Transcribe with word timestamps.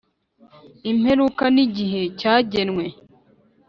Imperuka 0.91 1.43
nigihei 1.53 2.13
cyagenwe. 2.19 2.85